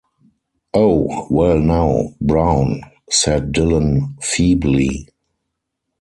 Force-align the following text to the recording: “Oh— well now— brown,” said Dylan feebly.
“Oh— 0.73 1.27
well 1.29 1.59
now— 1.59 2.07
brown,” 2.21 2.81
said 3.11 3.51
Dylan 3.51 4.19
feebly. 4.19 5.07